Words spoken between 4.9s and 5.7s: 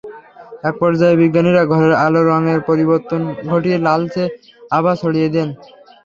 ছড়িয়ে দেন।